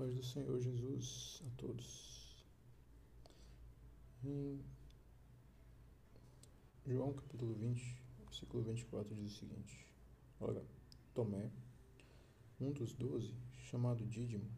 Paz 0.00 0.14
do 0.14 0.22
Senhor 0.22 0.58
Jesus 0.58 1.42
a 1.46 1.50
todos. 1.58 2.42
Em 4.24 4.58
João 6.86 7.12
capítulo 7.12 7.52
20, 7.52 8.02
versículo 8.24 8.62
24 8.62 9.14
diz 9.14 9.32
o 9.32 9.38
seguinte: 9.40 9.86
Ora, 10.40 10.64
Tomé, 11.12 11.50
um 12.58 12.72
dos 12.72 12.94
doze, 12.94 13.34
chamado 13.68 14.06
Dídimo, 14.06 14.50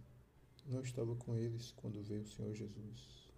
não 0.65 0.81
estava 0.81 1.13
com 1.17 1.37
eles 1.37 1.73
quando 1.73 2.01
veio 2.05 2.23
o 2.23 2.29
Senhor 2.29 2.55
Jesus. 2.55 3.33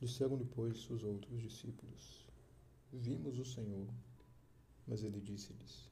Disseram 0.00 0.38
depois 0.38 0.88
os 0.88 1.04
outros 1.04 1.42
discípulos: 1.42 2.26
Vimos 2.90 3.38
o 3.38 3.44
Senhor. 3.44 3.86
Mas 4.86 5.02
ele 5.02 5.20
disse-lhes: 5.20 5.90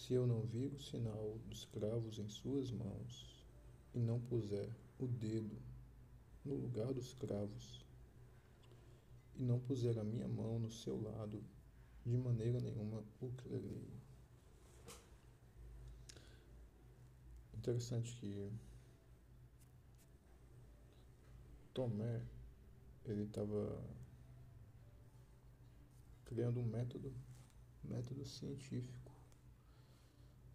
Se 0.00 0.14
eu 0.14 0.26
não 0.26 0.40
vir 0.46 0.72
o 0.72 0.80
sinal 0.80 1.38
dos 1.46 1.66
cravos 1.66 2.18
em 2.18 2.26
suas 2.26 2.70
mãos, 2.70 3.44
e 3.94 3.98
não 3.98 4.18
puser 4.18 4.74
o 4.98 5.06
dedo 5.06 5.60
no 6.42 6.54
lugar 6.54 6.94
dos 6.94 7.12
cravos, 7.12 7.84
e 9.36 9.42
não 9.42 9.60
puser 9.60 9.98
a 9.98 10.02
minha 10.02 10.26
mão 10.26 10.58
no 10.58 10.70
seu 10.70 10.98
lado, 11.02 11.44
de 12.06 12.16
maneira 12.16 12.58
nenhuma 12.60 13.04
o 13.20 13.28
crerei. 13.28 13.92
Interessante 17.58 18.16
que 18.16 18.50
Tomé 21.74 22.22
ele 23.04 23.24
estava 23.24 23.84
criando 26.24 26.58
um 26.58 26.66
método, 26.66 27.12
método 27.84 28.24
científico, 28.24 29.09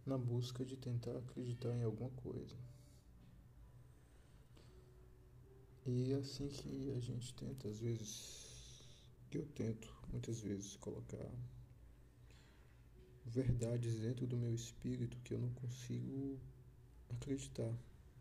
na 0.06 0.16
busca 0.16 0.64
de 0.64 0.76
tentar 0.76 1.16
acreditar 1.16 1.76
em 1.76 1.82
alguma 1.82 2.10
coisa. 2.10 2.56
E 5.84 6.12
é 6.12 6.16
assim 6.16 6.48
que 6.48 6.90
a 6.92 7.00
gente 7.00 7.34
tenta, 7.34 7.68
às 7.68 7.78
vezes, 7.78 8.82
que 9.30 9.38
eu 9.38 9.46
tento, 9.46 9.92
muitas 10.10 10.40
vezes, 10.40 10.76
colocar 10.76 11.30
verdades 13.24 14.00
dentro 14.00 14.26
do 14.26 14.36
meu 14.36 14.54
espírito 14.54 15.20
que 15.22 15.34
eu 15.34 15.38
não 15.38 15.50
consigo 15.50 16.38
acreditar. 17.10 17.76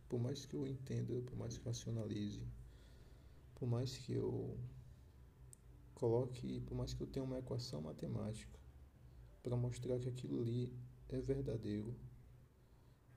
Por 0.10 0.20
mais 0.20 0.46
que 0.46 0.56
eu 0.56 0.66
entenda, 0.66 1.22
por 1.22 1.38
mais 1.38 1.58
que 1.58 1.66
racionalize, 1.66 2.48
por 3.56 3.68
mais 3.68 3.98
que 3.98 4.14
eu 4.14 4.58
coloque, 5.94 6.60
por 6.62 6.76
mais 6.76 6.94
que 6.94 7.02
eu 7.02 7.08
tenha 7.08 7.26
uma 7.26 7.40
equação 7.40 7.82
matemática 7.82 8.60
para 9.42 9.56
mostrar 9.56 10.00
que 10.00 10.10
aquilo 10.10 10.42
ali 10.42 10.74
é 11.10 11.20
verdadeiro, 11.20 11.96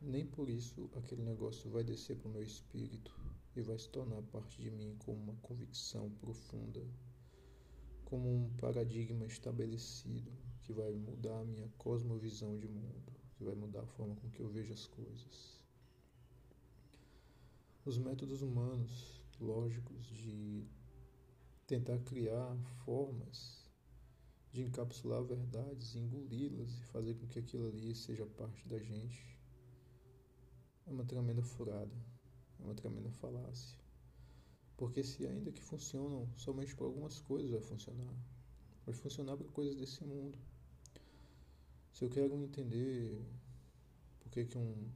nem 0.01 0.27
por 0.27 0.49
isso 0.49 0.91
aquele 0.95 1.23
negócio 1.23 1.71
vai 1.71 1.83
descer 1.83 2.17
para 2.17 2.29
o 2.29 2.33
meu 2.33 2.43
espírito 2.43 3.15
e 3.57 3.63
vai 3.63 3.79
se 3.79 3.89
tornar 3.89 4.23
parte 4.23 4.61
de 4.61 4.71
mim 4.71 4.95
como 4.99 5.19
uma 5.19 5.35
convicção 5.43 6.11
profunda, 6.21 6.85
como 8.05 8.29
um 8.33 8.51
paradigma 8.57 9.27
estabelecido 9.27 10.31
que 10.63 10.73
vai 10.73 10.95
mudar 10.95 11.41
a 11.41 11.45
minha 11.45 11.69
cosmovisão 11.79 12.57
de 12.59 12.69
mundo, 12.69 13.13
que 13.37 13.45
vai 13.45 13.55
mudar 13.55 13.83
a 13.83 13.87
forma 13.87 14.15
com 14.17 14.31
que 14.31 14.41
eu 14.41 14.49
vejo 14.49 14.73
as 14.73 14.87
coisas. 14.87 15.59
Os 17.85 17.99
métodos 17.99 18.43
humanos 18.43 19.23
lógicos 19.41 20.05
de 20.07 20.67
tentar 21.67 21.99
criar 22.01 22.57
formas 22.85 23.68
de 24.53 24.63
encapsular 24.63 25.23
verdades, 25.23 25.95
engoli-las 25.95 26.73
e 26.79 26.83
fazer 26.85 27.15
com 27.15 27.27
que 27.27 27.39
aquilo 27.39 27.69
ali 27.69 27.95
seja 27.95 28.27
parte 28.27 28.67
da 28.69 28.79
gente 28.79 29.39
é 30.87 30.91
uma 30.91 31.05
tremenda 31.05 31.43
furada, 31.43 31.95
é 32.59 32.65
uma 32.65 32.75
tremenda 32.75 33.11
falácia. 33.11 33.79
Porque 34.77 35.05
se 35.05 35.27
ainda 35.27 35.53
que 35.53 35.63
funcionam 35.63 36.29
somente 36.37 36.75
para 36.75 36.87
algumas 36.87 37.21
coisas 37.21 37.51
vai 37.51 37.61
funcionar. 37.61 38.15
Pode 38.85 38.97
funcionar 38.97 39.37
para 39.37 39.47
coisas 39.49 39.77
desse 39.77 40.03
mundo. 40.03 40.39
Se 41.93 42.05
eu 42.05 42.09
quero 42.09 42.43
entender 42.43 43.21
por 44.21 44.31
que, 44.31 44.45
que 44.47 44.57
um, 44.57 44.91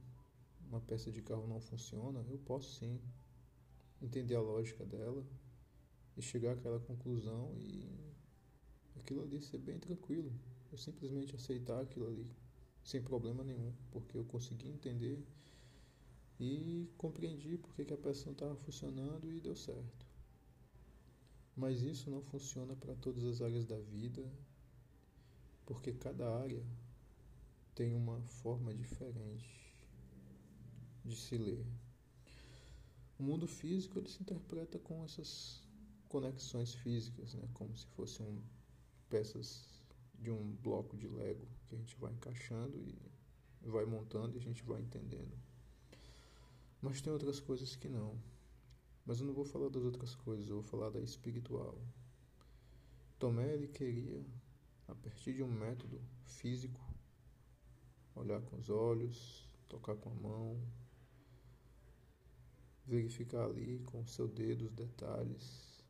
uma 0.67 0.81
peça 0.81 1.11
de 1.11 1.21
carro 1.21 1.45
não 1.47 1.59
funciona, 1.59 2.25
eu 2.27 2.39
posso 2.39 2.79
sim 2.79 2.99
entender 4.01 4.35
a 4.35 4.41
lógica 4.41 4.85
dela 4.85 5.23
e 6.17 6.21
chegar 6.21 6.53
àquela 6.53 6.79
conclusão 6.79 7.53
e 7.57 8.12
aquilo 8.95 9.23
ali 9.23 9.41
ser 9.41 9.57
bem 9.57 9.79
tranquilo. 9.79 10.31
Eu 10.71 10.77
simplesmente 10.77 11.35
aceitar 11.35 11.81
aquilo 11.81 12.07
ali 12.07 12.29
sem 12.83 13.01
problema 13.01 13.43
nenhum, 13.43 13.71
porque 13.91 14.17
eu 14.17 14.25
consegui 14.25 14.67
entender 14.67 15.23
e 16.39 16.89
compreendi 16.97 17.57
porque 17.57 17.85
que 17.85 17.93
a 17.93 17.97
peça 17.97 18.25
não 18.25 18.33
estava 18.33 18.55
funcionando 18.55 19.31
e 19.31 19.39
deu 19.39 19.55
certo. 19.55 20.05
Mas 21.55 21.81
isso 21.81 22.09
não 22.09 22.21
funciona 22.21 22.75
para 22.75 22.95
todas 22.95 23.23
as 23.23 23.41
áreas 23.41 23.65
da 23.65 23.79
vida, 23.79 24.27
porque 25.65 25.93
cada 25.93 26.27
área 26.39 26.63
tem 27.75 27.95
uma 27.95 28.21
forma 28.23 28.73
diferente 28.73 29.73
de 31.05 31.15
se 31.15 31.37
ler. 31.37 31.65
O 33.19 33.23
mundo 33.23 33.47
físico 33.47 33.99
ele 33.99 34.09
se 34.09 34.21
interpreta 34.21 34.79
com 34.79 35.03
essas 35.03 35.61
conexões 36.09 36.73
físicas, 36.73 37.33
né? 37.35 37.47
como 37.53 37.75
se 37.75 37.85
fossem 37.87 38.43
peças 39.13 39.69
de 40.17 40.31
um 40.31 40.55
bloco 40.55 40.97
de 40.97 41.07
Lego 41.07 41.45
que 41.67 41.75
a 41.75 41.77
gente 41.77 41.95
vai 41.97 42.11
encaixando 42.11 42.75
e 43.61 43.69
vai 43.69 43.85
montando 43.85 44.35
e 44.35 44.39
a 44.39 44.41
gente 44.41 44.63
vai 44.63 44.81
entendendo. 44.81 45.37
Mas 46.81 46.99
tem 46.99 47.13
outras 47.13 47.39
coisas 47.39 47.75
que 47.75 47.87
não. 47.87 48.19
Mas 49.05 49.19
eu 49.19 49.27
não 49.27 49.33
vou 49.35 49.45
falar 49.45 49.69
das 49.69 49.83
outras 49.83 50.15
coisas, 50.15 50.49
eu 50.49 50.55
vou 50.55 50.63
falar 50.63 50.89
da 50.89 50.99
espiritual. 50.99 51.77
Tomé 53.19 53.53
ele 53.53 53.67
queria, 53.67 54.25
a 54.87 54.95
partir 54.95 55.35
de 55.35 55.43
um 55.43 55.51
método 55.51 56.01
físico, 56.25 56.81
olhar 58.15 58.41
com 58.41 58.57
os 58.57 58.67
olhos, 58.71 59.47
tocar 59.69 59.95
com 59.95 60.09
a 60.09 60.15
mão, 60.15 60.59
verificar 62.83 63.45
ali 63.45 63.77
com 63.85 64.01
o 64.01 64.07
seu 64.07 64.27
dedo 64.27 64.65
os 64.65 64.71
detalhes 64.71 65.85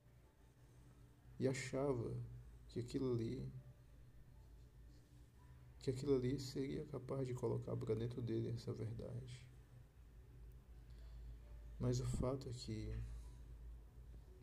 e 1.39 1.47
achava 1.47 2.13
que 2.73 2.79
aquilo 2.79 3.13
ali 3.13 3.47
que 5.79 5.91
aquilo 5.91 6.15
ali 6.15 6.39
seria 6.39 6.83
capaz 6.85 7.27
de 7.27 7.33
colocar 7.33 7.75
para 7.77 7.93
dentro 7.93 8.21
dele 8.21 8.49
essa 8.49 8.73
verdade. 8.73 9.45
Mas 11.77 11.99
o 11.99 12.07
fato 12.07 12.47
é 12.49 12.53
que 12.53 12.97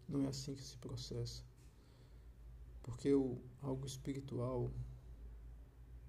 não 0.06 0.26
é 0.26 0.28
assim 0.28 0.54
que 0.54 0.62
se 0.62 0.76
processa. 0.76 1.42
Porque 2.82 3.12
o 3.14 3.40
algo 3.62 3.86
espiritual 3.86 4.70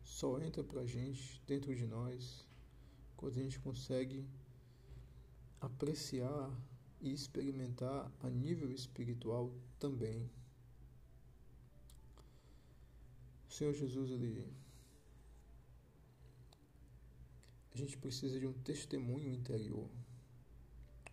só 0.03 0.39
entra 0.41 0.63
para 0.63 0.81
a 0.81 0.85
gente, 0.85 1.41
dentro 1.47 1.73
de 1.73 1.87
nós, 1.87 2.45
quando 3.15 3.39
a 3.39 3.43
gente 3.43 3.59
consegue 3.59 4.27
apreciar 5.61 6.51
e 6.99 7.13
experimentar 7.13 8.11
a 8.19 8.29
nível 8.29 8.69
espiritual 8.69 9.53
também. 9.79 10.29
O 13.40 13.40
Senhor 13.51 13.73
Jesus, 13.73 14.09
ele. 14.11 14.47
A 17.73 17.77
gente 17.77 17.97
precisa 17.97 18.39
de 18.39 18.47
um 18.47 18.53
testemunho 18.53 19.29
interior. 19.29 19.89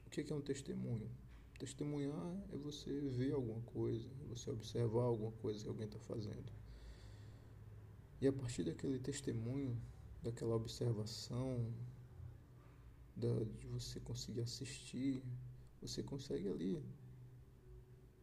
O 0.06 0.10
que 0.10 0.32
é 0.32 0.34
um 0.34 0.41
testemunho? 0.41 1.10
Testemunhar 1.59 2.37
é 2.53 2.56
você 2.56 2.93
ver 3.09 3.32
alguma 3.32 3.60
coisa, 3.62 4.09
é 4.22 4.25
você 4.28 4.50
observar 4.50 5.03
alguma 5.03 5.32
coisa 5.32 5.62
que 5.65 5.69
alguém 5.69 5.87
está 5.87 5.99
fazendo. 5.99 6.53
E 8.21 8.28
a 8.28 8.32
partir 8.32 8.62
daquele 8.62 9.00
testemunho, 9.00 9.76
daquela 10.22 10.55
observação, 10.55 11.73
de 13.17 13.67
você 13.67 13.99
conseguir 13.99 14.43
assistir, 14.43 15.25
você 15.81 16.05
consegue 16.05 16.49
ali 16.49 16.81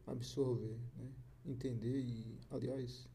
absorver, 0.07 0.77
né? 0.95 1.11
entender 1.45 1.99
e, 1.99 2.39
aliás, 2.49 3.07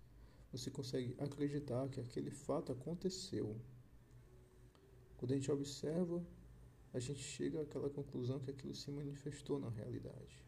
você 0.52 0.70
consegue 0.70 1.14
acreditar 1.18 1.88
que 1.88 2.00
aquele 2.00 2.30
fato 2.30 2.72
aconteceu. 2.72 3.56
Quando 5.16 5.32
a 5.32 5.36
gente 5.36 5.50
observa, 5.50 6.24
a 6.92 6.98
gente 6.98 7.22
chega 7.22 7.62
àquela 7.62 7.88
conclusão 7.88 8.40
que 8.40 8.50
aquilo 8.50 8.74
se 8.74 8.90
manifestou 8.90 9.60
na 9.60 9.68
realidade. 9.68 10.44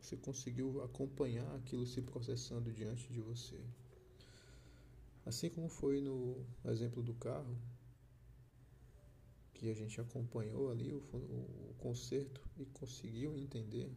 Você 0.00 0.16
conseguiu 0.16 0.82
acompanhar 0.82 1.54
aquilo 1.56 1.86
se 1.86 2.02
processando 2.02 2.72
diante 2.72 3.10
de 3.12 3.20
você. 3.20 3.60
Assim 5.24 5.48
como 5.48 5.68
foi 5.68 6.00
no 6.00 6.44
exemplo 6.64 7.02
do 7.02 7.14
carro, 7.14 7.56
que 9.54 9.70
a 9.70 9.74
gente 9.74 10.00
acompanhou 10.00 10.70
ali 10.70 10.92
o, 10.92 10.98
o 10.98 11.74
concerto 11.78 12.40
e 12.58 12.64
conseguiu 12.64 13.36
entender, 13.36 13.90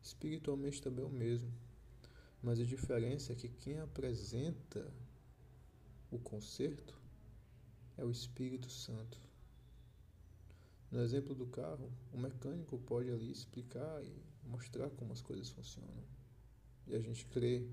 espiritualmente 0.00 0.80
também 0.80 1.04
é 1.04 1.08
o 1.08 1.10
mesmo. 1.10 1.52
Mas 2.46 2.60
a 2.60 2.64
diferença 2.64 3.32
é 3.32 3.34
que 3.34 3.48
quem 3.48 3.80
apresenta 3.80 4.88
o 6.12 6.16
concerto 6.20 6.96
é 7.96 8.04
o 8.04 8.10
Espírito 8.12 8.70
Santo. 8.70 9.18
No 10.88 11.00
exemplo 11.00 11.34
do 11.34 11.48
carro, 11.48 11.92
o 12.12 12.16
mecânico 12.16 12.78
pode 12.78 13.10
ali 13.10 13.32
explicar 13.32 14.00
e 14.04 14.22
mostrar 14.44 14.90
como 14.90 15.12
as 15.12 15.20
coisas 15.20 15.50
funcionam. 15.50 16.04
E 16.86 16.94
a 16.94 17.00
gente 17.00 17.26
crê 17.26 17.68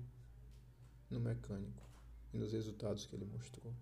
no 1.08 1.20
mecânico 1.20 1.88
e 2.32 2.36
nos 2.36 2.52
resultados 2.52 3.06
que 3.06 3.14
ele 3.14 3.26
mostrou. 3.26 3.72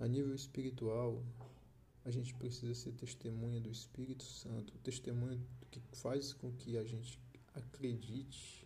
A 0.00 0.08
nível 0.08 0.34
espiritual, 0.34 1.24
a 2.04 2.10
gente 2.10 2.34
precisa 2.34 2.74
ser 2.74 2.90
testemunha 2.94 3.60
do 3.60 3.70
Espírito 3.70 4.24
Santo, 4.24 4.76
testemunha 4.78 5.40
que 5.70 5.80
faz 5.92 6.32
com 6.32 6.50
que 6.50 6.76
a 6.76 6.82
gente 6.82 7.16
acredite 7.54 8.63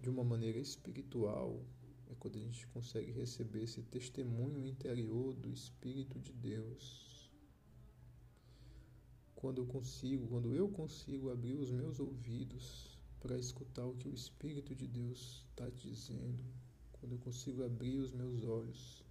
de 0.00 0.10
uma 0.10 0.24
maneira 0.24 0.58
espiritual 0.58 1.60
é 2.08 2.14
quando 2.14 2.36
a 2.36 2.40
gente 2.40 2.66
consegue 2.68 3.10
receber 3.12 3.64
esse 3.64 3.82
testemunho 3.82 4.64
interior 4.64 5.34
do 5.34 5.50
Espírito 5.50 6.18
de 6.20 6.32
Deus. 6.32 7.30
Quando 9.34 9.58
eu 9.58 9.66
consigo, 9.66 10.26
quando 10.28 10.54
eu 10.54 10.68
consigo 10.68 11.30
abrir 11.30 11.54
os 11.54 11.70
meus 11.70 11.98
ouvidos 11.98 12.98
para 13.20 13.38
escutar 13.38 13.84
o 13.84 13.96
que 13.96 14.08
o 14.08 14.14
Espírito 14.14 14.74
de 14.74 14.86
Deus 14.86 15.44
está 15.50 15.68
dizendo, 15.68 16.44
quando 16.92 17.12
eu 17.12 17.18
consigo 17.18 17.64
abrir 17.64 17.98
os 17.98 18.12
meus 18.12 18.44
olhos 18.44 19.04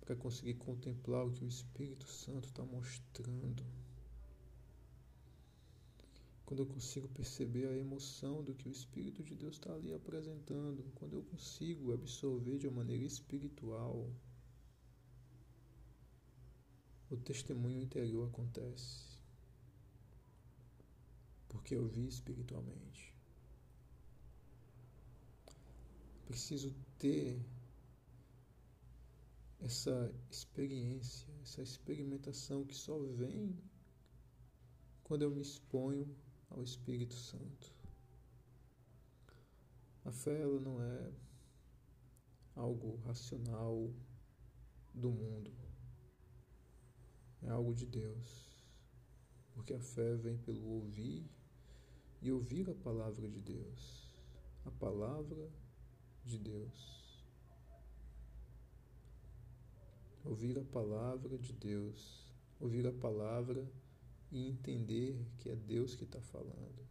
para 0.00 0.16
conseguir 0.16 0.54
contemplar 0.54 1.26
o 1.26 1.30
que 1.30 1.44
o 1.44 1.48
Espírito 1.48 2.06
Santo 2.06 2.48
está 2.48 2.64
mostrando 2.64 3.64
quando 6.48 6.60
eu 6.60 6.66
consigo 6.66 7.06
perceber 7.08 7.68
a 7.68 7.76
emoção 7.76 8.42
do 8.42 8.54
que 8.54 8.70
o 8.70 8.72
Espírito 8.72 9.22
de 9.22 9.34
Deus 9.34 9.56
está 9.56 9.70
ali 9.74 9.92
apresentando, 9.92 10.82
quando 10.94 11.18
eu 11.18 11.22
consigo 11.24 11.92
absorver 11.92 12.56
de 12.56 12.66
uma 12.66 12.78
maneira 12.78 13.04
espiritual, 13.04 14.10
o 17.10 17.18
testemunho 17.18 17.82
interior 17.82 18.30
acontece. 18.30 19.20
Porque 21.50 21.74
eu 21.74 21.86
vi 21.86 22.08
espiritualmente. 22.08 23.14
Preciso 26.24 26.74
ter 26.98 27.44
essa 29.60 30.10
experiência, 30.30 31.28
essa 31.42 31.60
experimentação 31.60 32.64
que 32.64 32.74
só 32.74 32.98
vem 32.98 33.54
quando 35.04 35.20
eu 35.20 35.30
me 35.30 35.42
exponho 35.42 36.08
ao 36.50 36.62
Espírito 36.62 37.14
Santo. 37.14 37.72
A 40.04 40.10
fé 40.10 40.40
ela 40.40 40.58
não 40.58 40.80
é 40.82 41.12
algo 42.56 42.96
racional 43.06 43.92
do 44.94 45.10
mundo. 45.10 45.52
É 47.42 47.50
algo 47.50 47.74
de 47.74 47.86
Deus. 47.86 48.48
Porque 49.52 49.74
a 49.74 49.80
fé 49.80 50.14
vem 50.16 50.36
pelo 50.38 50.66
ouvir 50.66 51.28
e 52.20 52.32
ouvir 52.32 52.68
a 52.70 52.74
palavra 52.74 53.28
de 53.28 53.40
Deus. 53.40 54.14
A 54.64 54.70
palavra 54.70 55.50
de 56.24 56.38
Deus. 56.38 57.26
Ouvir 60.24 60.58
a 60.58 60.64
palavra 60.64 61.38
de 61.38 61.52
Deus. 61.52 62.26
Ouvir 62.60 62.86
a 62.86 62.92
palavra 62.92 63.70
e 64.30 64.48
entender 64.48 65.26
que 65.38 65.50
é 65.50 65.56
Deus 65.56 65.94
que 65.94 66.04
está 66.04 66.20
falando. 66.20 66.86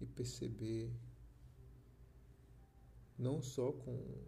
E 0.00 0.06
perceber 0.06 0.90
não 3.18 3.42
só 3.42 3.72
com 3.72 4.24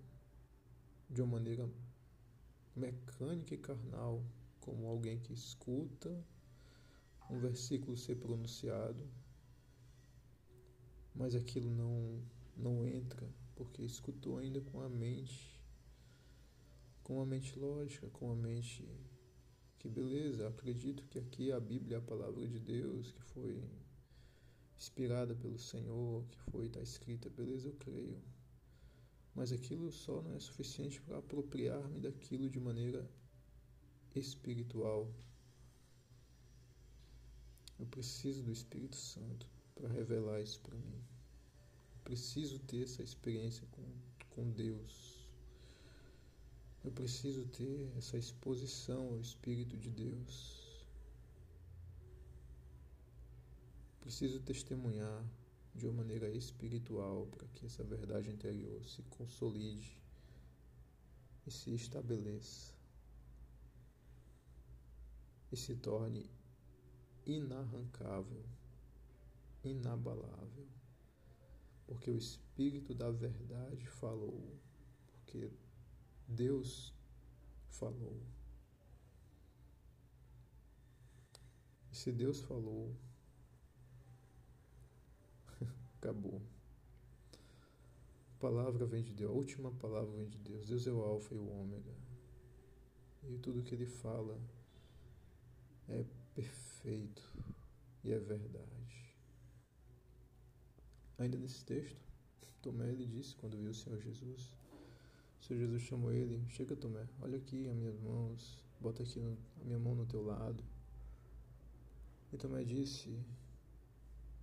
de 1.10 1.22
uma 1.22 1.32
maneira 1.32 1.68
mecânica 2.74 3.54
e 3.54 3.58
carnal, 3.58 4.22
como 4.60 4.86
alguém 4.86 5.18
que 5.18 5.32
escuta 5.32 6.24
um 7.30 7.38
versículo 7.38 7.96
ser 7.96 8.16
pronunciado, 8.16 9.08
mas 11.14 11.34
aquilo 11.34 11.70
não 11.70 12.22
não 12.56 12.84
entra 12.84 13.28
porque 13.54 13.82
escutou 13.82 14.38
ainda 14.38 14.60
com 14.60 14.80
a 14.80 14.88
mente 14.88 15.58
com 17.02 17.22
a 17.22 17.26
mente 17.26 17.58
lógica, 17.58 18.08
com 18.10 18.30
a 18.30 18.34
mente 18.34 18.86
que 19.78 19.88
beleza, 19.88 20.48
acredito 20.48 21.04
que 21.04 21.18
aqui 21.18 21.52
a 21.52 21.60
Bíblia 21.60 21.96
é 21.96 21.98
a 21.98 22.02
palavra 22.02 22.46
de 22.46 22.58
Deus, 22.58 23.12
que 23.12 23.22
foi 23.22 23.62
inspirada 24.76 25.34
pelo 25.34 25.58
Senhor, 25.58 26.24
que 26.26 26.50
foi 26.50 26.66
está 26.66 26.80
escrita, 26.80 27.30
beleza, 27.30 27.68
eu 27.68 27.74
creio. 27.74 28.20
Mas 29.34 29.52
aquilo 29.52 29.90
só 29.92 30.20
não 30.20 30.34
é 30.34 30.40
suficiente 30.40 31.00
para 31.02 31.18
apropriar-me 31.18 32.00
daquilo 32.00 32.50
de 32.50 32.58
maneira 32.58 33.08
espiritual. 34.14 35.12
Eu 37.78 37.86
preciso 37.86 38.42
do 38.42 38.50
Espírito 38.50 38.96
Santo 38.96 39.48
para 39.74 39.88
revelar 39.88 40.40
isso 40.40 40.60
para 40.60 40.76
mim. 40.76 41.04
Eu 41.92 42.00
preciso 42.02 42.58
ter 42.60 42.82
essa 42.82 43.02
experiência 43.02 43.64
com, 43.70 43.84
com 44.30 44.50
Deus. 44.50 45.17
Eu 46.84 46.92
preciso 46.92 47.44
ter 47.46 47.92
essa 47.96 48.16
exposição 48.16 49.08
ao 49.08 49.20
Espírito 49.20 49.76
de 49.76 49.90
Deus. 49.90 50.86
Preciso 54.00 54.40
testemunhar 54.40 55.24
de 55.74 55.86
uma 55.86 56.02
maneira 56.02 56.30
espiritual 56.30 57.26
para 57.26 57.46
que 57.48 57.66
essa 57.66 57.84
verdade 57.84 58.30
interior 58.30 58.84
se 58.84 59.02
consolide 59.02 60.00
e 61.46 61.50
se 61.50 61.74
estabeleça 61.74 62.72
e 65.50 65.56
se 65.56 65.74
torne 65.76 66.30
inarrancável, 67.26 68.44
inabalável, 69.64 70.66
porque 71.86 72.10
o 72.10 72.16
Espírito 72.16 72.94
da 72.94 73.10
Verdade 73.10 73.86
falou, 73.86 74.58
porque 75.12 75.50
Deus 76.28 76.94
falou. 77.70 78.22
E 81.90 81.96
se 81.96 82.12
Deus 82.12 82.40
falou, 82.40 82.94
acabou. 85.96 86.42
A 88.36 88.40
palavra 88.40 88.84
vem 88.86 89.02
de 89.02 89.12
Deus, 89.12 89.30
a 89.30 89.34
última 89.34 89.72
palavra 89.72 90.14
vem 90.16 90.28
de 90.28 90.38
Deus. 90.38 90.68
Deus 90.68 90.86
é 90.86 90.92
o 90.92 91.00
Alfa 91.00 91.34
e 91.34 91.38
o 91.38 91.48
Ômega. 91.48 91.96
E 93.24 93.38
tudo 93.38 93.62
que 93.62 93.74
ele 93.74 93.86
fala 93.86 94.38
é 95.88 96.04
perfeito 96.34 97.22
e 98.04 98.12
é 98.12 98.18
verdade. 98.18 99.16
Ainda 101.18 101.36
nesse 101.36 101.64
texto, 101.64 102.06
Tomé 102.62 102.90
ele 102.90 103.06
disse 103.06 103.34
quando 103.34 103.56
viu 103.56 103.70
o 103.70 103.74
Senhor 103.74 103.98
Jesus: 104.00 104.52
Senhor 105.48 105.60
Jesus 105.60 105.82
chamou 105.82 106.12
ele: 106.12 106.44
Chega, 106.50 106.76
Tomé, 106.76 107.08
olha 107.22 107.38
aqui 107.38 107.66
as 107.66 107.74
minhas 107.74 107.98
mãos, 108.00 108.62
bota 108.78 109.02
aqui 109.02 109.18
no, 109.18 109.38
a 109.62 109.64
minha 109.64 109.78
mão 109.78 109.94
no 109.94 110.04
teu 110.04 110.22
lado. 110.22 110.62
E 112.30 112.36
Tomé 112.36 112.62
disse: 112.64 113.18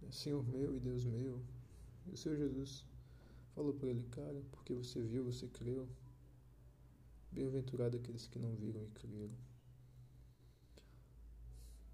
Senhor 0.10 0.44
meu 0.48 0.76
e 0.76 0.80
Deus 0.80 1.06
meu. 1.06 1.40
E 2.08 2.14
o 2.14 2.18
Senhor 2.18 2.36
Jesus 2.38 2.84
falou 3.54 3.76
para 3.76 3.90
ele: 3.90 4.02
Cara, 4.10 4.42
porque 4.52 4.74
você 4.74 5.00
viu, 5.04 5.26
você 5.26 5.48
creu. 5.48 5.88
Bem-aventurado 7.32 7.98
aqueles 7.98 8.26
que 8.28 8.40
não 8.40 8.56
viram 8.56 8.82
e 8.84 8.88
creram. 8.88 9.36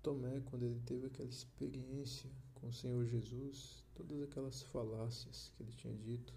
Tomé, 0.01 0.39
quando 0.45 0.63
ele 0.63 0.79
teve 0.85 1.07
aquela 1.07 1.27
experiência 1.27 2.29
com 2.55 2.67
o 2.67 2.73
Senhor 2.73 3.05
Jesus, 3.05 3.83
todas 3.93 4.21
aquelas 4.21 4.61
falácias 4.61 5.51
que 5.57 5.63
ele 5.63 5.73
tinha 5.73 5.95
dito, 5.95 6.33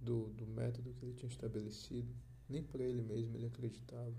do, 0.00 0.28
do 0.30 0.46
método 0.46 0.94
que 0.94 1.04
ele 1.04 1.14
tinha 1.14 1.28
estabelecido, 1.28 2.14
nem 2.48 2.62
para 2.62 2.82
ele 2.82 3.02
mesmo 3.02 3.36
ele 3.36 3.46
acreditava, 3.46 4.16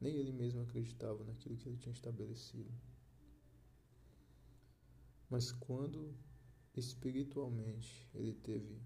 nem 0.00 0.16
ele 0.16 0.32
mesmo 0.32 0.62
acreditava 0.62 1.24
naquilo 1.24 1.56
que 1.56 1.68
ele 1.68 1.76
tinha 1.76 1.92
estabelecido. 1.92 2.72
Mas 5.28 5.52
quando 5.52 6.14
espiritualmente 6.76 8.08
ele 8.14 8.34
teve 8.34 8.80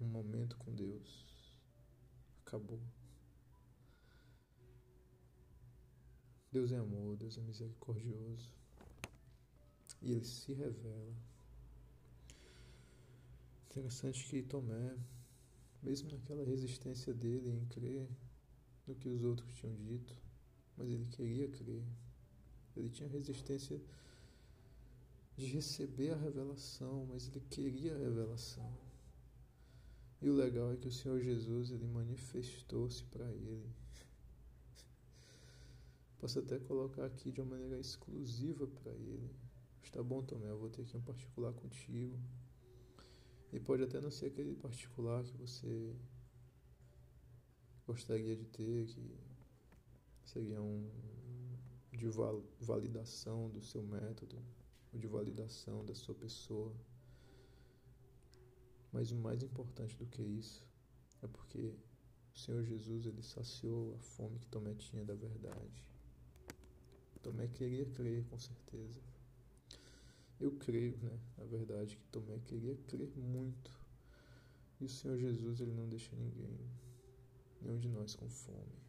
um 0.00 0.06
momento 0.06 0.56
com 0.58 0.72
Deus, 0.74 1.52
acabou. 2.44 2.80
Deus 6.52 6.72
é 6.72 6.76
amor, 6.76 7.16
Deus 7.16 7.38
é 7.38 7.40
misericordioso. 7.40 8.52
E 10.02 10.12
ele 10.12 10.24
se 10.24 10.52
revela. 10.52 11.14
Interessante 13.66 14.26
que 14.26 14.42
Tomé 14.42 14.96
mesmo 15.82 16.10
naquela 16.10 16.44
resistência 16.44 17.12
dele 17.12 17.50
em 17.50 17.64
crer 17.66 18.08
no 18.86 18.94
que 18.94 19.08
os 19.08 19.22
outros 19.24 19.52
tinham 19.54 19.74
dito, 19.76 20.14
mas 20.76 20.88
ele 20.88 21.06
queria 21.06 21.48
crer. 21.48 21.82
Ele 22.76 22.88
tinha 22.88 23.08
resistência 23.08 23.80
de 25.36 25.46
receber 25.46 26.10
a 26.12 26.16
revelação, 26.16 27.06
mas 27.06 27.28
ele 27.28 27.40
queria 27.48 27.94
a 27.94 27.98
revelação. 27.98 28.70
E 30.20 30.28
o 30.28 30.34
legal 30.34 30.72
é 30.72 30.76
que 30.76 30.88
o 30.88 30.92
Senhor 30.92 31.18
Jesus, 31.20 31.70
ele 31.70 31.86
manifestou-se 31.86 33.02
para 33.04 33.24
ele. 33.32 33.70
Posso 36.20 36.38
até 36.38 36.58
colocar 36.58 37.06
aqui 37.06 37.32
de 37.32 37.40
uma 37.40 37.52
maneira 37.52 37.80
exclusiva 37.80 38.66
para 38.66 38.92
ele. 38.92 39.30
Está 39.82 40.02
bom, 40.02 40.22
Tomé, 40.22 40.50
eu 40.50 40.58
vou 40.58 40.68
ter 40.68 40.82
aqui 40.82 40.96
um 40.96 41.00
particular 41.00 41.54
contigo. 41.54 42.18
E 43.52 43.58
pode 43.58 43.82
até 43.82 44.00
não 44.00 44.10
ser 44.10 44.26
aquele 44.26 44.54
particular 44.54 45.24
que 45.24 45.36
você 45.36 45.96
gostaria 47.86 48.36
de 48.36 48.44
ter, 48.44 48.86
que 48.86 49.18
seria 50.24 50.62
um 50.62 50.88
de 51.92 52.06
validação 52.60 53.50
do 53.50 53.60
seu 53.60 53.82
método, 53.82 54.40
ou 54.92 54.98
de 54.98 55.06
validação 55.06 55.84
da 55.84 55.94
sua 55.94 56.14
pessoa. 56.14 56.72
Mas 58.92 59.10
o 59.10 59.16
mais 59.16 59.42
importante 59.42 59.96
do 59.96 60.06
que 60.06 60.22
isso 60.22 60.66
é 61.22 61.26
porque 61.26 61.74
o 62.34 62.38
Senhor 62.38 62.64
Jesus 62.64 63.06
ele 63.06 63.22
saciou 63.22 63.94
a 63.96 63.98
fome 63.98 64.38
que 64.38 64.46
Tomé 64.46 64.74
tinha 64.74 65.04
da 65.04 65.14
verdade. 65.14 65.84
Tomé 67.22 67.48
queria 67.48 67.84
crer, 67.84 68.24
com 68.24 68.38
certeza. 68.38 69.09
Eu 70.40 70.52
creio, 70.52 70.96
né, 70.98 71.20
na 71.36 71.44
verdade, 71.44 71.96
que 71.96 72.06
Tomé 72.06 72.38
queria 72.38 72.74
crer 72.88 73.14
muito. 73.14 73.78
E 74.80 74.84
o 74.84 74.88
Senhor 74.88 75.18
Jesus 75.18 75.60
ele 75.60 75.72
não 75.72 75.86
deixa 75.86 76.16
ninguém, 76.16 76.58
nenhum 77.60 77.78
de 77.78 77.88
nós 77.88 78.14
com 78.14 78.28
fome. 78.30 78.80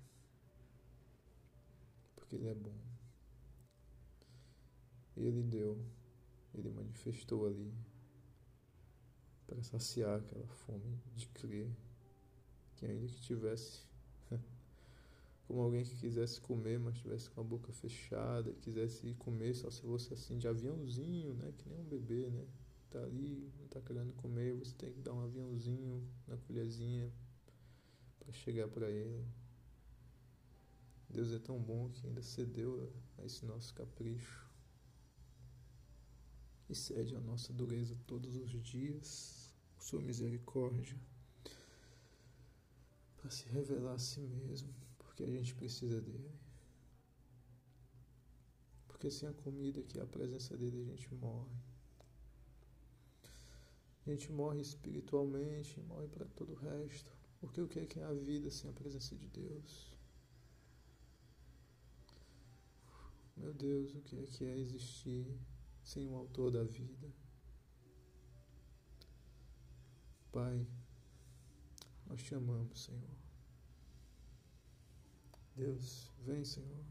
Porque 2.15 2.37
ele 2.37 2.47
é 2.47 2.53
bom. 2.53 2.77
Ele 5.17 5.43
deu, 5.43 5.85
ele 6.53 6.69
manifestou 6.69 7.45
ali 7.45 7.73
para 9.45 9.61
saciar 9.61 10.19
aquela 10.19 10.47
fome 10.47 10.97
de 11.13 11.27
crer 11.27 11.69
que 12.77 12.85
ainda 12.85 13.05
que 13.07 13.19
tivesse 13.19 13.85
como 15.51 15.63
alguém 15.63 15.83
que 15.83 15.97
quisesse 15.97 16.39
comer, 16.39 16.79
mas 16.79 16.97
tivesse 16.97 17.29
com 17.29 17.41
a 17.41 17.43
boca 17.43 17.73
fechada, 17.73 18.53
quisesse 18.61 19.13
comer 19.15 19.53
só 19.53 19.69
se 19.69 19.81
fosse 19.81 20.13
assim 20.13 20.37
de 20.37 20.47
aviãozinho, 20.47 21.33
né, 21.33 21.51
que 21.57 21.67
nem 21.67 21.77
um 21.77 21.83
bebê, 21.83 22.29
né? 22.29 22.47
Tá 22.89 23.03
ali, 23.03 23.51
não 23.59 23.67
tá 23.67 23.81
querendo 23.81 24.13
comer, 24.13 24.55
você 24.55 24.73
tem 24.75 24.93
que 24.93 25.01
dar 25.01 25.13
um 25.13 25.19
aviãozinho 25.19 26.07
na 26.25 26.37
colherzinha 26.37 27.11
para 28.17 28.31
chegar 28.31 28.69
para 28.69 28.89
ele. 28.89 29.25
Deus 31.09 31.33
é 31.33 31.39
tão 31.39 31.59
bom 31.61 31.89
que 31.89 32.07
ainda 32.07 32.21
cedeu 32.21 32.89
a 33.17 33.25
esse 33.25 33.45
nosso 33.45 33.73
capricho. 33.73 34.49
E 36.69 36.73
cede 36.73 37.13
a 37.13 37.19
nossa 37.19 37.51
dureza 37.51 37.97
todos 38.07 38.37
os 38.37 38.51
dias. 38.63 39.53
Sua 39.77 40.01
misericórdia, 40.01 40.97
para 43.17 43.29
se 43.29 43.49
revelar 43.49 43.95
a 43.95 43.99
si 43.99 44.21
mesmo, 44.21 44.73
porque 45.11 45.25
a 45.25 45.29
gente 45.29 45.53
precisa 45.53 45.99
dele. 45.99 46.31
Porque 48.87 49.11
sem 49.11 49.27
a 49.27 49.33
comida, 49.33 49.83
que 49.83 49.99
é 49.99 50.01
a 50.01 50.07
presença 50.07 50.57
dele, 50.57 50.81
a 50.81 50.85
gente 50.85 51.13
morre. 51.15 51.51
A 54.05 54.09
gente 54.09 54.31
morre 54.31 54.61
espiritualmente, 54.61 55.81
morre 55.81 56.07
para 56.07 56.25
todo 56.27 56.53
o 56.53 56.55
resto. 56.55 57.11
Porque 57.41 57.59
o 57.59 57.67
que 57.67 57.79
é 57.79 57.85
que 57.85 57.99
é 57.99 58.03
a 58.03 58.13
vida 58.13 58.49
sem 58.49 58.69
a 58.69 58.73
presença 58.73 59.13
de 59.17 59.27
Deus? 59.27 59.97
Meu 63.35 63.53
Deus, 63.53 63.93
o 63.93 64.01
que 64.01 64.17
é 64.17 64.25
que 64.25 64.45
é 64.45 64.57
existir 64.57 65.25
sem 65.83 66.07
o 66.07 66.15
autor 66.15 66.51
da 66.51 66.63
vida? 66.63 67.13
Pai, 70.31 70.65
nós 72.07 72.23
te 72.23 72.33
amamos, 72.33 72.85
Senhor. 72.85 73.30
Deus, 75.61 76.11
vem, 76.25 76.43
Senhor. 76.43 76.83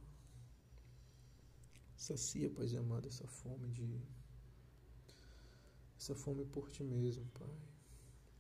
Sacia, 1.97 2.49
Pai 2.49 2.77
amado, 2.77 3.09
essa 3.09 3.27
fome 3.27 3.69
de. 3.69 4.01
essa 5.99 6.15
fome 6.15 6.45
por 6.45 6.71
ti 6.71 6.85
mesmo, 6.85 7.27
Pai. 7.37 7.57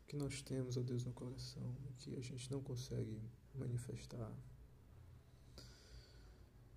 Que 0.06 0.14
nós 0.14 0.40
temos, 0.40 0.76
ó 0.76 0.82
Deus, 0.82 1.04
no 1.04 1.12
coração, 1.12 1.76
que 1.98 2.14
a 2.14 2.20
gente 2.20 2.48
não 2.48 2.62
consegue 2.62 3.20
manifestar. 3.56 4.32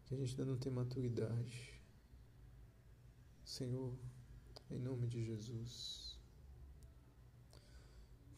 Que 0.07 0.15
a 0.15 0.17
gente 0.17 0.31
ainda 0.31 0.45
não 0.45 0.57
tem 0.57 0.72
maturidade. 0.72 1.79
Senhor, 3.45 3.95
em 4.72 4.79
nome 4.79 5.07
de 5.07 5.24
Jesus. 5.24 6.17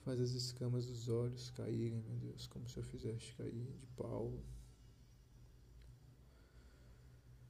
Faz 0.03 0.19
as 0.19 0.31
escamas 0.31 0.85
dos 0.85 1.07
olhos 1.07 1.49
caírem, 1.51 2.01
meu 2.01 2.17
Deus, 2.17 2.47
como 2.47 2.67
se 2.67 2.75
eu 2.75 2.83
fizeste 2.83 3.33
cair 3.35 3.63
de 3.79 3.87
Paulo. 3.95 4.43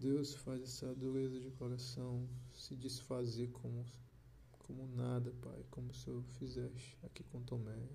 Deus 0.05 0.35
faz 0.35 0.61
essa 0.61 0.93
dureza 0.93 1.39
de 1.39 1.49
coração 1.49 2.29
se 2.53 2.75
desfazer 2.75 3.49
como, 3.49 3.83
como 4.51 4.85
nada, 4.95 5.31
Pai, 5.41 5.65
como 5.71 5.91
se 5.95 6.07
eu 6.07 6.21
fizeste 6.37 6.95
aqui 7.01 7.23
com 7.23 7.41
Tomé. 7.41 7.89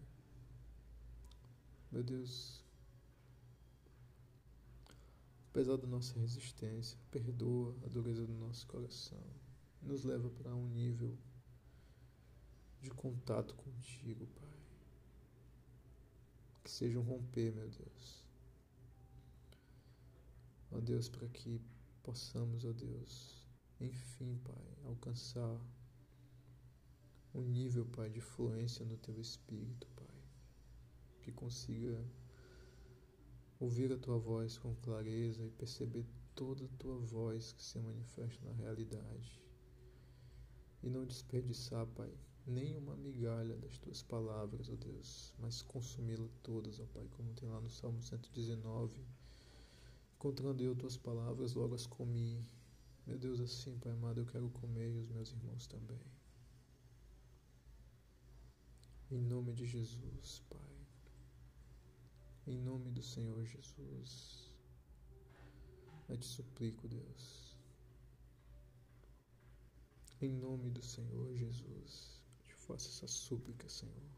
Meu 1.93 2.03
Deus, 2.03 2.65
apesar 5.51 5.77
da 5.77 5.87
nossa 5.87 6.19
resistência, 6.19 6.99
perdoa 7.13 7.77
a 7.85 7.87
dureza 7.87 8.27
do 8.27 8.35
nosso 8.35 8.67
coração. 8.67 9.23
Nos 9.81 10.03
leva 10.03 10.29
para 10.31 10.53
um 10.53 10.67
nível 10.67 11.17
de 12.81 12.91
contato 12.91 13.55
contigo, 13.55 14.27
Pai. 14.27 14.59
Que 16.65 16.71
seja 16.73 16.99
um 16.99 17.05
romper, 17.05 17.53
meu 17.53 17.69
Deus. 17.69 18.25
Ó 20.73 20.81
Deus, 20.81 21.09
para 21.09 21.29
que 21.29 21.61
possamos, 22.11 22.65
ó 22.65 22.73
Deus, 22.73 23.47
enfim, 23.81 24.37
Pai, 24.43 24.79
alcançar 24.85 25.61
um 27.33 27.43
nível, 27.43 27.87
Pai, 27.87 28.11
de 28.11 28.21
fluência 28.21 28.85
no 28.85 28.97
Teu 28.97 29.21
Espírito, 29.21 29.87
Pai. 29.95 30.25
Que 31.23 31.31
consiga 31.31 32.05
ouvir 33.61 33.93
a 33.93 33.97
Tua 33.97 34.19
voz 34.19 34.59
com 34.59 34.75
clareza 34.75 35.47
e 35.47 35.53
perceber 35.53 36.05
toda 36.35 36.65
a 36.65 36.77
Tua 36.79 36.99
voz 36.99 37.53
que 37.53 37.63
se 37.63 37.79
manifesta 37.79 38.45
na 38.45 38.55
realidade. 38.55 39.41
E 40.83 40.91
não 40.91 41.07
desperdiçar, 41.07 41.87
Pai, 41.87 42.13
nem 42.45 42.77
uma 42.77 42.97
migalha 42.97 43.57
das 43.57 43.79
tuas 43.79 44.03
palavras, 44.03 44.69
ó 44.69 44.75
Deus, 44.75 45.33
mas 45.39 45.63
consumi-la 45.63 46.27
todas, 46.43 46.81
ó 46.81 46.87
Pai, 46.87 47.07
como 47.13 47.33
tem 47.35 47.49
lá 47.49 47.61
no 47.61 47.71
Salmo 47.71 48.03
119. 48.03 49.20
Encontrando 50.21 50.63
eu 50.63 50.77
tuas 50.77 50.99
palavras, 50.99 51.55
logo 51.55 51.75
as 51.75 51.87
comi. 51.87 52.47
Meu 53.07 53.17
Deus, 53.19 53.41
assim, 53.41 53.79
Pai 53.79 53.93
amado, 53.93 54.21
eu 54.21 54.27
quero 54.27 54.51
comer 54.51 54.91
e 54.93 54.99
os 54.99 55.09
meus 55.09 55.31
irmãos 55.31 55.67
também. 55.67 56.05
Em 59.11 59.23
nome 59.23 59.55
de 59.55 59.65
Jesus, 59.65 60.43
Pai. 60.51 60.87
Em 62.47 62.59
nome 62.59 62.91
do 62.91 63.03
Senhor 63.03 63.43
Jesus. 63.47 64.55
Eu 66.07 66.19
te 66.19 66.27
suplico, 66.27 66.87
Deus. 66.87 67.57
Em 70.21 70.35
nome 70.35 70.69
do 70.69 70.83
Senhor 70.83 71.35
Jesus 71.35 72.21
faço 72.71 72.89
essa 72.89 73.09
súplica, 73.09 73.69
Senhor. 73.69 74.11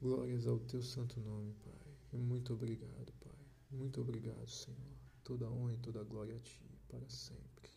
Glórias 0.00 0.46
ao 0.46 0.58
teu 0.60 0.80
santo 0.82 1.20
nome, 1.20 1.52
Pai. 1.62 1.89
E 2.12 2.18
muito 2.18 2.52
obrigado, 2.54 3.12
Pai. 3.20 3.38
Muito 3.70 4.00
obrigado, 4.00 4.48
Senhor. 4.48 4.96
Toda 5.22 5.50
honra 5.50 5.74
e 5.74 5.78
toda 5.78 6.02
glória 6.02 6.36
a 6.36 6.40
ti, 6.40 6.64
para 6.88 7.08
sempre. 7.08 7.70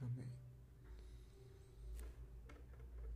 Amém. 0.00 0.41